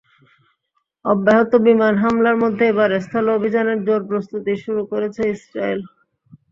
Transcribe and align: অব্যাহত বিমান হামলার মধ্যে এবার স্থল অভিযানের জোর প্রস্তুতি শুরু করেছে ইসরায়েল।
অব্যাহত 1.05 1.51
বিমান 1.65 1.93
হামলার 2.03 2.37
মধ্যে 2.43 2.63
এবার 2.67 2.89
স্থল 3.05 3.25
অভিযানের 3.37 3.79
জোর 3.87 4.01
প্রস্তুতি 4.09 4.53
শুরু 4.63 4.81
করেছে 4.91 5.21
ইসরায়েল। 5.35 5.79